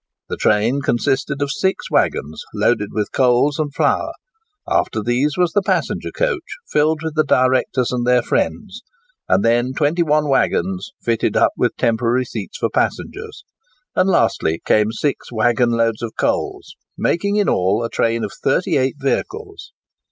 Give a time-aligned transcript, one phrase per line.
[0.29, 4.13] The train consisted of six waggons loaded with coals and flour;
[4.67, 8.81] after these was the passenger coach, filled with the directors and their friends,
[9.29, 13.43] and then twenty one waggons fitted up with temporary seats for passengers;
[13.95, 18.77] and lastly came six waggon loads of coals, making in all a train of thirty
[18.77, 19.71] eight vehicles.